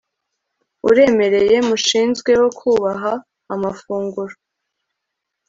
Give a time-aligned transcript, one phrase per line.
[0.89, 3.13] uremereye mushinzwe wo kubaha
[3.53, 4.33] amafunguro